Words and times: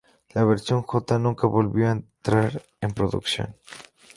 La 0.33 0.43
versión 0.43 0.81
J 0.81 1.19
nunca 1.19 1.45
volvió 1.45 1.87
a 1.87 1.91
entrar 1.91 2.63
en 2.81 2.91
producción. 2.91 3.55